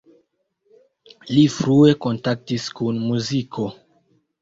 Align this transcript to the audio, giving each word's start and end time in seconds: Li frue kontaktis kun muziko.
Li 1.35 1.45
frue 1.57 1.93
kontaktis 2.07 2.69
kun 2.81 3.01
muziko. 3.07 3.73